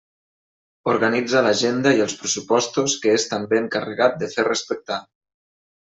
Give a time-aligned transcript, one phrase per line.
[0.93, 5.03] Organitza l'agenda i els pressupostos que és també encarregat de fer respectar.